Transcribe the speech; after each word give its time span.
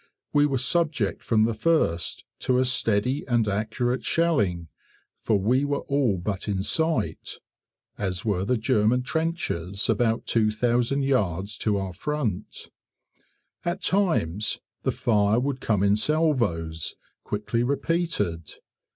We 0.33 0.47
were 0.47 0.57
subject 0.57 1.21
from 1.21 1.43
the 1.45 1.53
first 1.53 2.25
to 2.39 2.57
a 2.57 2.65
steady 2.65 3.23
and 3.27 3.47
accurate 3.47 4.03
shelling, 4.03 4.67
for 5.19 5.37
we 5.37 5.63
were 5.63 5.81
all 5.81 6.17
but 6.17 6.47
in 6.47 6.63
sight, 6.63 7.37
as 7.99 8.25
were 8.25 8.43
the 8.43 8.57
German 8.57 9.03
trenches 9.03 9.87
about 9.91 10.25
2000 10.25 11.03
yards 11.03 11.55
to 11.59 11.77
our 11.77 11.93
front. 11.93 12.71
At 13.63 13.83
times 13.83 14.59
the 14.81 14.91
fire 14.91 15.39
would 15.39 15.61
come 15.61 15.83
in 15.83 15.95
salvos 15.95 16.95
quickly 17.23 17.61
repeated. 17.61 18.55